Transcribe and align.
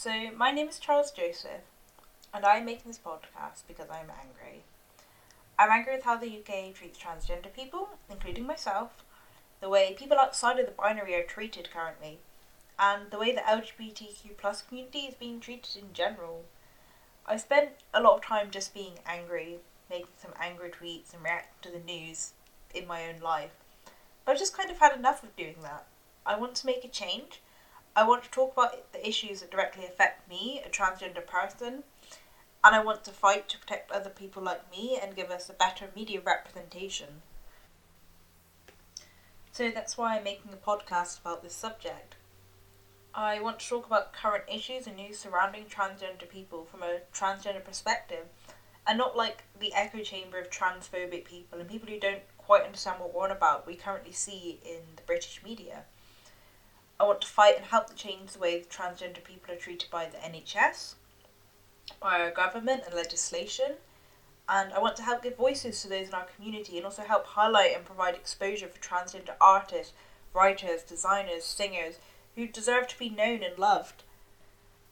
So, 0.00 0.30
my 0.30 0.52
name 0.52 0.68
is 0.68 0.78
Charles 0.78 1.10
Joseph, 1.10 1.62
and 2.32 2.44
I'm 2.44 2.64
making 2.64 2.84
this 2.86 3.00
podcast 3.04 3.64
because 3.66 3.90
I'm 3.90 4.12
angry. 4.22 4.62
I'm 5.58 5.72
angry 5.72 5.96
with 5.96 6.04
how 6.04 6.16
the 6.16 6.38
UK 6.38 6.72
treats 6.72 7.00
transgender 7.00 7.52
people, 7.52 7.88
including 8.08 8.46
myself, 8.46 9.02
the 9.60 9.68
way 9.68 9.96
people 9.98 10.16
outside 10.16 10.60
of 10.60 10.66
the 10.66 10.70
binary 10.70 11.16
are 11.16 11.24
treated 11.24 11.72
currently, 11.72 12.20
and 12.78 13.10
the 13.10 13.18
way 13.18 13.32
the 13.34 13.40
LGBTQ 13.40 14.36
plus 14.36 14.62
community 14.62 15.00
is 15.00 15.14
being 15.14 15.40
treated 15.40 15.82
in 15.82 15.92
general. 15.92 16.44
I 17.26 17.36
spent 17.36 17.70
a 17.92 18.00
lot 18.00 18.18
of 18.18 18.24
time 18.24 18.52
just 18.52 18.72
being 18.72 19.00
angry, 19.04 19.58
making 19.90 20.14
some 20.16 20.34
angry 20.40 20.70
tweets 20.70 21.12
and 21.12 21.24
reacting 21.24 21.72
to 21.72 21.76
the 21.76 21.84
news 21.84 22.34
in 22.72 22.86
my 22.86 23.08
own 23.08 23.18
life. 23.20 23.50
But 24.24 24.30
I've 24.30 24.38
just 24.38 24.56
kind 24.56 24.70
of 24.70 24.78
had 24.78 24.96
enough 24.96 25.24
of 25.24 25.34
doing 25.34 25.56
that. 25.62 25.88
I 26.24 26.38
want 26.38 26.54
to 26.54 26.66
make 26.66 26.84
a 26.84 26.88
change. 26.88 27.40
I 27.98 28.04
want 28.04 28.22
to 28.22 28.30
talk 28.30 28.52
about 28.52 28.92
the 28.92 29.04
issues 29.04 29.40
that 29.40 29.50
directly 29.50 29.84
affect 29.84 30.28
me, 30.28 30.62
a 30.64 30.68
transgender 30.68 31.26
person, 31.26 31.82
and 32.62 32.76
I 32.76 32.78
want 32.78 33.02
to 33.02 33.10
fight 33.10 33.48
to 33.48 33.58
protect 33.58 33.90
other 33.90 34.08
people 34.08 34.40
like 34.40 34.70
me 34.70 34.96
and 35.02 35.16
give 35.16 35.32
us 35.32 35.50
a 35.50 35.52
better 35.52 35.88
media 35.96 36.20
representation. 36.24 37.22
So 39.50 39.72
that's 39.72 39.98
why 39.98 40.16
I'm 40.16 40.22
making 40.22 40.52
a 40.52 40.56
podcast 40.56 41.20
about 41.20 41.42
this 41.42 41.56
subject. 41.56 42.14
I 43.16 43.40
want 43.40 43.58
to 43.58 43.68
talk 43.68 43.84
about 43.84 44.12
current 44.12 44.44
issues 44.46 44.86
and 44.86 44.94
news 44.94 45.18
surrounding 45.18 45.64
transgender 45.64 46.28
people 46.28 46.68
from 46.70 46.84
a 46.84 47.00
transgender 47.12 47.64
perspective, 47.64 48.26
and 48.86 48.96
not 48.96 49.16
like 49.16 49.42
the 49.58 49.74
echo 49.74 50.04
chamber 50.04 50.38
of 50.38 50.50
transphobic 50.50 51.24
people 51.24 51.58
and 51.58 51.68
people 51.68 51.88
who 51.88 51.98
don't 51.98 52.22
quite 52.36 52.62
understand 52.62 53.00
what 53.00 53.12
we're 53.12 53.24
on 53.24 53.32
about 53.32 53.66
we 53.66 53.74
currently 53.74 54.12
see 54.12 54.60
in 54.64 54.82
the 54.94 55.02
British 55.02 55.42
media. 55.44 55.82
I 57.00 57.04
want 57.04 57.20
to 57.20 57.28
fight 57.28 57.56
and 57.56 57.66
help 57.66 57.94
change 57.94 58.32
the 58.32 58.38
way 58.38 58.60
transgender 58.62 59.22
people 59.22 59.54
are 59.54 59.58
treated 59.58 59.90
by 59.90 60.06
the 60.06 60.18
NHS, 60.18 60.94
by 62.00 62.20
our 62.20 62.30
government 62.30 62.82
and 62.86 62.94
legislation, 62.94 63.74
and 64.48 64.72
I 64.72 64.78
want 64.78 64.96
to 64.96 65.02
help 65.02 65.22
give 65.22 65.36
voices 65.36 65.82
to 65.82 65.88
those 65.88 66.08
in 66.08 66.14
our 66.14 66.26
community 66.34 66.76
and 66.78 66.86
also 66.86 67.02
help 67.02 67.26
highlight 67.26 67.76
and 67.76 67.84
provide 67.84 68.14
exposure 68.14 68.68
for 68.68 68.80
transgender 68.80 69.34
artists, 69.40 69.92
writers, 70.32 70.82
designers, 70.82 71.44
singers 71.44 71.96
who 72.34 72.46
deserve 72.46 72.88
to 72.88 72.98
be 72.98 73.10
known 73.10 73.42
and 73.42 73.58
loved. 73.58 74.04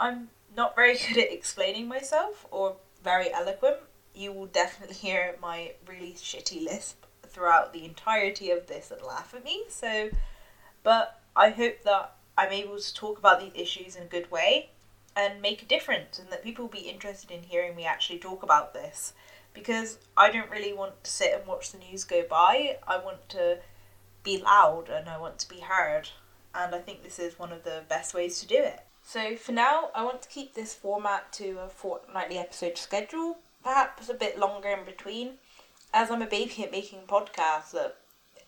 I'm 0.00 0.30
not 0.56 0.74
very 0.74 0.96
good 1.08 1.18
at 1.18 1.32
explaining 1.32 1.86
myself 1.86 2.46
or 2.50 2.76
very 3.04 3.32
eloquent. 3.32 3.78
You 4.14 4.32
will 4.32 4.46
definitely 4.46 4.96
hear 5.08 5.36
my 5.40 5.72
really 5.86 6.14
shitty 6.14 6.64
lisp 6.64 7.04
throughout 7.26 7.72
the 7.72 7.84
entirety 7.84 8.50
of 8.50 8.66
this 8.66 8.90
and 8.90 9.02
laugh 9.02 9.34
at 9.34 9.44
me. 9.44 9.64
So, 9.68 10.10
but 10.82 11.21
I 11.36 11.50
hope 11.50 11.82
that 11.84 12.14
I'm 12.36 12.52
able 12.52 12.78
to 12.78 12.94
talk 12.94 13.18
about 13.18 13.40
these 13.40 13.52
issues 13.54 13.96
in 13.96 14.04
a 14.04 14.06
good 14.06 14.30
way 14.30 14.70
and 15.16 15.42
make 15.42 15.62
a 15.62 15.66
difference 15.66 16.18
and 16.18 16.30
that 16.30 16.44
people 16.44 16.64
will 16.64 16.72
be 16.72 16.88
interested 16.88 17.30
in 17.30 17.42
hearing 17.42 17.76
me 17.76 17.84
actually 17.84 18.18
talk 18.18 18.42
about 18.42 18.74
this 18.74 19.12
because 19.54 19.98
I 20.16 20.30
don't 20.30 20.50
really 20.50 20.72
want 20.72 21.04
to 21.04 21.10
sit 21.10 21.34
and 21.34 21.46
watch 21.46 21.72
the 21.72 21.78
news 21.78 22.04
go 22.04 22.22
by. 22.28 22.78
I 22.86 22.98
want 22.98 23.28
to 23.30 23.58
be 24.22 24.42
loud 24.42 24.88
and 24.88 25.08
I 25.08 25.18
want 25.18 25.38
to 25.40 25.48
be 25.48 25.60
heard 25.60 26.08
and 26.54 26.74
I 26.74 26.78
think 26.78 27.02
this 27.02 27.18
is 27.18 27.38
one 27.38 27.52
of 27.52 27.64
the 27.64 27.82
best 27.88 28.14
ways 28.14 28.40
to 28.40 28.46
do 28.46 28.56
it. 28.56 28.80
So 29.04 29.36
for 29.36 29.52
now, 29.52 29.90
I 29.94 30.04
want 30.04 30.22
to 30.22 30.28
keep 30.28 30.54
this 30.54 30.74
format 30.74 31.32
to 31.34 31.58
a 31.60 31.68
fortnightly 31.68 32.38
episode 32.38 32.78
schedule, 32.78 33.38
perhaps 33.62 34.08
a 34.08 34.14
bit 34.14 34.38
longer 34.38 34.68
in 34.68 34.84
between, 34.84 35.34
as 35.92 36.10
I'm 36.10 36.22
a 36.22 36.26
baby 36.26 36.62
at 36.62 36.70
making 36.70 37.00
podcasts, 37.08 37.74
uh, 37.74 37.90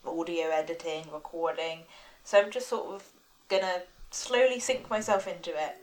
audio 0.06 0.48
editing, 0.50 1.06
recording. 1.12 1.80
So 2.24 2.40
I'm 2.40 2.50
just 2.50 2.68
sort 2.68 2.94
of 2.94 3.04
gonna 3.48 3.82
slowly 4.10 4.58
sink 4.58 4.90
myself 4.90 5.28
into 5.28 5.50
it. 5.50 5.76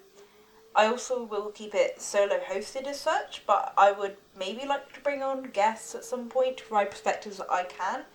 I 0.75 0.87
also 0.87 1.23
will 1.23 1.51
keep 1.51 1.75
it 1.75 2.01
solo 2.01 2.39
hosted 2.39 2.87
as 2.87 2.99
such, 2.99 3.43
but 3.45 3.73
I 3.77 3.91
would 3.91 4.17
maybe 4.37 4.65
like 4.65 4.93
to 4.93 5.01
bring 5.01 5.21
on 5.21 5.43
guests 5.43 5.95
at 5.95 6.05
some 6.05 6.29
point 6.29 6.57
to 6.57 6.63
provide 6.63 6.91
perspectives 6.91 7.37
that 7.37 7.51
I 7.51 7.63
can 7.63 8.05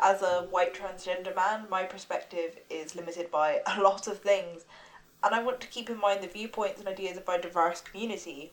as 0.00 0.22
a 0.22 0.46
white 0.50 0.74
transgender 0.74 1.34
man, 1.34 1.66
my 1.70 1.84
perspective 1.84 2.58
is 2.68 2.96
limited 2.96 3.30
by 3.30 3.60
a 3.66 3.80
lot 3.80 4.06
of 4.06 4.18
things, 4.18 4.64
and 5.22 5.34
I 5.34 5.42
want 5.42 5.60
to 5.60 5.68
keep 5.68 5.88
in 5.88 5.98
mind 5.98 6.22
the 6.22 6.28
viewpoints 6.28 6.80
and 6.80 6.88
ideas 6.88 7.16
of 7.16 7.28
our 7.28 7.40
diverse 7.40 7.80
community. 7.80 8.52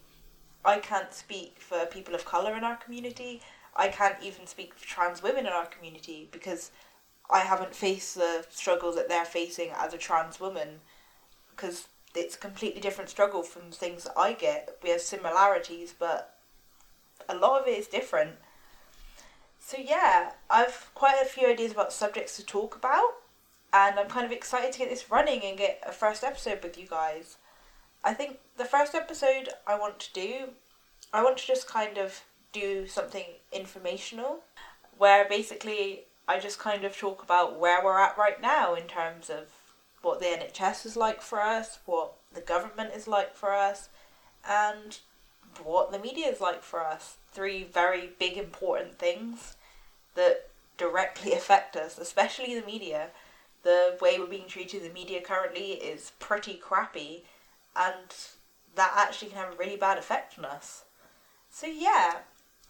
I 0.63 0.79
can't 0.79 1.13
speak 1.13 1.57
for 1.59 1.85
people 1.87 2.13
of 2.15 2.25
colour 2.25 2.55
in 2.55 2.63
our 2.63 2.75
community. 2.77 3.41
I 3.75 3.87
can't 3.87 4.21
even 4.21 4.45
speak 4.45 4.75
for 4.75 4.85
trans 4.85 5.23
women 5.23 5.47
in 5.47 5.51
our 5.51 5.65
community 5.65 6.29
because 6.31 6.71
I 7.31 7.39
haven't 7.39 7.75
faced 7.75 8.15
the 8.15 8.45
struggles 8.49 8.95
that 8.95 9.07
they're 9.07 9.25
facing 9.25 9.69
as 9.77 9.93
a 9.93 9.97
trans 9.97 10.39
woman 10.39 10.81
because 11.55 11.87
it's 12.13 12.35
a 12.35 12.39
completely 12.39 12.81
different 12.81 13.09
struggle 13.09 13.41
from 13.41 13.71
things 13.71 14.03
that 14.03 14.17
I 14.17 14.33
get. 14.33 14.77
We 14.83 14.89
have 14.89 15.01
similarities, 15.01 15.93
but 15.97 16.37
a 17.29 17.35
lot 17.35 17.61
of 17.61 17.67
it 17.67 17.77
is 17.79 17.87
different. 17.87 18.33
So 19.59 19.77
yeah, 19.77 20.31
I've 20.49 20.89
quite 20.95 21.21
a 21.21 21.25
few 21.25 21.47
ideas 21.47 21.71
about 21.71 21.93
subjects 21.93 22.35
to 22.37 22.45
talk 22.45 22.75
about, 22.75 23.13
and 23.71 23.97
I'm 23.97 24.09
kind 24.09 24.25
of 24.25 24.31
excited 24.31 24.73
to 24.73 24.79
get 24.79 24.89
this 24.89 25.09
running 25.09 25.41
and 25.43 25.57
get 25.57 25.81
a 25.85 25.91
first 25.91 26.23
episode 26.23 26.61
with 26.63 26.77
you 26.77 26.87
guys. 26.87 27.37
I 28.03 28.13
think 28.13 28.39
the 28.57 28.65
first 28.65 28.95
episode 28.95 29.49
I 29.65 29.77
want 29.77 29.99
to 29.99 30.13
do, 30.13 30.49
I 31.13 31.23
want 31.23 31.37
to 31.37 31.47
just 31.47 31.69
kind 31.69 31.97
of 31.97 32.23
do 32.51 32.87
something 32.87 33.25
informational, 33.53 34.39
where 34.97 35.29
basically 35.29 36.05
I 36.31 36.39
just 36.39 36.59
kind 36.59 36.85
of 36.85 36.97
talk 36.97 37.21
about 37.21 37.59
where 37.59 37.83
we're 37.83 37.99
at 37.99 38.17
right 38.17 38.41
now 38.41 38.73
in 38.73 38.83
terms 38.83 39.29
of 39.29 39.49
what 40.01 40.21
the 40.21 40.27
NHS 40.27 40.85
is 40.85 40.95
like 40.95 41.21
for 41.21 41.41
us, 41.41 41.79
what 41.85 42.13
the 42.33 42.39
government 42.39 42.93
is 42.95 43.05
like 43.05 43.35
for 43.35 43.53
us, 43.53 43.89
and 44.47 44.97
what 45.61 45.91
the 45.91 45.99
media 45.99 46.27
is 46.27 46.39
like 46.39 46.63
for 46.63 46.85
us. 46.85 47.17
Three 47.33 47.65
very 47.65 48.11
big 48.17 48.37
important 48.37 48.97
things 48.97 49.57
that 50.15 50.47
directly 50.77 51.33
affect 51.33 51.75
us, 51.75 51.97
especially 51.97 52.57
the 52.57 52.65
media. 52.65 53.09
The 53.63 53.97
way 54.01 54.17
we're 54.17 54.25
being 54.25 54.47
treated 54.47 54.83
in 54.83 54.87
the 54.87 54.93
media 54.93 55.19
currently 55.19 55.73
is 55.73 56.13
pretty 56.17 56.53
crappy, 56.53 57.25
and 57.75 58.15
that 58.75 58.93
actually 58.95 59.31
can 59.31 59.37
have 59.37 59.53
a 59.53 59.57
really 59.57 59.75
bad 59.75 59.97
effect 59.97 60.39
on 60.39 60.45
us. 60.45 60.85
So, 61.49 61.67
yeah, 61.67 62.19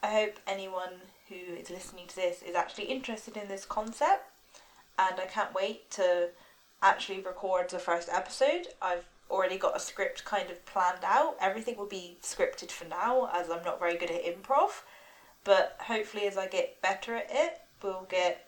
I 0.03 0.07
hope 0.07 0.39
anyone 0.47 1.01
who 1.29 1.35
is 1.35 1.69
listening 1.69 2.07
to 2.07 2.15
this 2.15 2.41
is 2.41 2.55
actually 2.55 2.85
interested 2.85 3.37
in 3.37 3.47
this 3.47 3.65
concept, 3.65 4.29
and 4.97 5.19
I 5.19 5.25
can't 5.25 5.53
wait 5.53 5.89
to 5.91 6.29
actually 6.81 7.21
record 7.21 7.69
the 7.69 7.79
first 7.79 8.09
episode. 8.11 8.67
I've 8.81 9.05
already 9.29 9.57
got 9.57 9.77
a 9.77 9.79
script 9.79 10.25
kind 10.25 10.49
of 10.49 10.65
planned 10.65 11.03
out. 11.03 11.37
Everything 11.39 11.77
will 11.77 11.85
be 11.85 12.17
scripted 12.21 12.71
for 12.71 12.85
now, 12.85 13.29
as 13.33 13.49
I'm 13.49 13.63
not 13.63 13.79
very 13.79 13.95
good 13.95 14.11
at 14.11 14.25
improv. 14.25 14.81
But 15.43 15.77
hopefully, 15.79 16.27
as 16.27 16.37
I 16.37 16.47
get 16.47 16.81
better 16.81 17.15
at 17.15 17.27
it, 17.29 17.61
we'll 17.81 18.07
get 18.09 18.47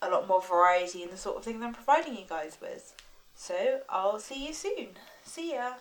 a 0.00 0.10
lot 0.10 0.28
more 0.28 0.42
variety 0.42 1.02
in 1.02 1.10
the 1.10 1.16
sort 1.16 1.36
of 1.36 1.44
things 1.44 1.62
I'm 1.62 1.72
providing 1.72 2.16
you 2.16 2.24
guys 2.28 2.58
with. 2.60 2.94
So, 3.34 3.80
I'll 3.88 4.18
see 4.18 4.46
you 4.46 4.52
soon. 4.52 4.88
See 5.24 5.54
ya. 5.54 5.74